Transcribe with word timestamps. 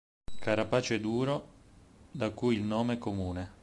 Carapace 0.39 0.99
duro, 0.99 1.47
da 2.09 2.31
cui 2.31 2.55
il 2.55 2.63
nome 2.63 2.97
comune. 2.97 3.59